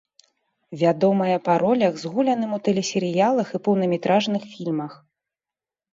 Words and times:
Вядомая 0.83 1.35
па 1.49 1.57
ролях, 1.63 1.93
згуляным 2.03 2.51
у 2.57 2.61
тэлесерыялах 2.69 3.47
і 3.59 3.63
поўнаметражных 3.69 4.43
фільмах. 4.55 4.91